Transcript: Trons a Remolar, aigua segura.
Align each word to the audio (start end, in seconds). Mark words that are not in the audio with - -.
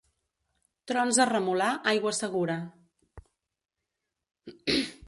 Trons 0.91 1.19
a 1.25 1.27
Remolar, 1.31 1.69
aigua 1.93 2.15
segura. 2.21 2.57